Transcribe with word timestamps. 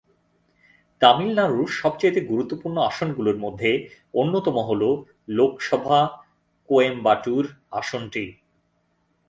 তামিলনাড়ুর 1.01 1.69
সবচেয়ে 1.81 2.21
গুরুত্বপূর্ণ 2.31 2.77
আসনগুলির 2.89 3.37
মধ্যে 3.37 3.71
অন্যতম 4.13 4.55
হল 4.69 4.81
লোকসভা 5.37 5.99
কোয়েম্বাটুর 6.69 7.45
আসনটি। 7.71 8.25